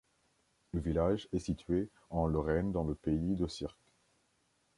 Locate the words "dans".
2.71-2.83